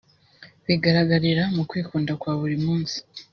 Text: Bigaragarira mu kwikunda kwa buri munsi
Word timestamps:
Bigaragarira 0.65 1.43
mu 1.55 1.63
kwikunda 1.69 2.11
kwa 2.21 2.33
buri 2.39 2.57
munsi 2.65 2.97